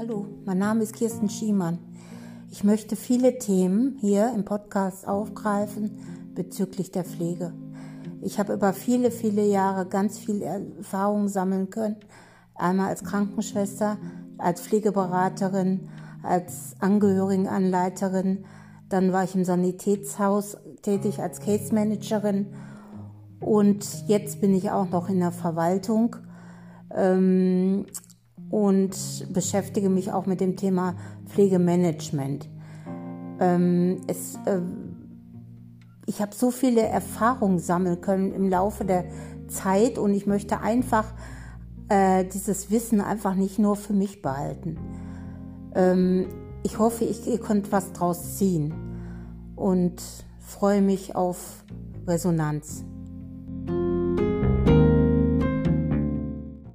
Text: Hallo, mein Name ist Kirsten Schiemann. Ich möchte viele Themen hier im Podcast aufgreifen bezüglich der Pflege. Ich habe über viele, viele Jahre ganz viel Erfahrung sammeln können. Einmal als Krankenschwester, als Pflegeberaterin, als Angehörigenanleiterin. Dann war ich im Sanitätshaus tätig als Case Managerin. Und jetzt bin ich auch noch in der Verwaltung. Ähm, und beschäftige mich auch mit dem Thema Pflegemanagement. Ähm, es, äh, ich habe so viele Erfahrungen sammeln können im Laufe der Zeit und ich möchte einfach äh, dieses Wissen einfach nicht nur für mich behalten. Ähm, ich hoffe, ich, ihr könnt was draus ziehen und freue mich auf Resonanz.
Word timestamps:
Hallo, 0.00 0.24
mein 0.46 0.56
Name 0.56 0.82
ist 0.82 0.94
Kirsten 0.94 1.28
Schiemann. 1.28 1.78
Ich 2.50 2.64
möchte 2.64 2.96
viele 2.96 3.36
Themen 3.36 3.98
hier 4.00 4.32
im 4.34 4.46
Podcast 4.46 5.06
aufgreifen 5.06 5.90
bezüglich 6.34 6.90
der 6.90 7.04
Pflege. 7.04 7.52
Ich 8.22 8.38
habe 8.38 8.54
über 8.54 8.72
viele, 8.72 9.10
viele 9.10 9.44
Jahre 9.44 9.84
ganz 9.84 10.18
viel 10.18 10.40
Erfahrung 10.40 11.28
sammeln 11.28 11.68
können. 11.68 11.96
Einmal 12.54 12.88
als 12.88 13.04
Krankenschwester, 13.04 13.98
als 14.38 14.62
Pflegeberaterin, 14.62 15.90
als 16.22 16.76
Angehörigenanleiterin. 16.78 18.46
Dann 18.88 19.12
war 19.12 19.24
ich 19.24 19.34
im 19.34 19.44
Sanitätshaus 19.44 20.56
tätig 20.80 21.20
als 21.20 21.40
Case 21.40 21.74
Managerin. 21.74 22.46
Und 23.38 24.08
jetzt 24.08 24.40
bin 24.40 24.54
ich 24.54 24.70
auch 24.70 24.88
noch 24.88 25.10
in 25.10 25.20
der 25.20 25.32
Verwaltung. 25.32 26.16
Ähm, 26.90 27.84
und 28.50 29.26
beschäftige 29.32 29.88
mich 29.88 30.12
auch 30.12 30.26
mit 30.26 30.40
dem 30.40 30.56
Thema 30.56 30.94
Pflegemanagement. 31.26 32.48
Ähm, 33.38 34.00
es, 34.06 34.34
äh, 34.44 34.60
ich 36.06 36.20
habe 36.20 36.34
so 36.34 36.50
viele 36.50 36.82
Erfahrungen 36.82 37.58
sammeln 37.58 38.00
können 38.00 38.32
im 38.32 38.48
Laufe 38.48 38.84
der 38.84 39.04
Zeit 39.48 39.98
und 39.98 40.12
ich 40.14 40.26
möchte 40.26 40.60
einfach 40.60 41.14
äh, 41.88 42.24
dieses 42.24 42.70
Wissen 42.70 43.00
einfach 43.00 43.34
nicht 43.34 43.58
nur 43.58 43.76
für 43.76 43.92
mich 43.92 44.22
behalten. 44.22 44.76
Ähm, 45.74 46.26
ich 46.62 46.78
hoffe, 46.78 47.04
ich, 47.04 47.26
ihr 47.26 47.38
könnt 47.38 47.72
was 47.72 47.92
draus 47.92 48.36
ziehen 48.36 48.74
und 49.56 50.02
freue 50.40 50.82
mich 50.82 51.14
auf 51.14 51.64
Resonanz. 52.06 52.84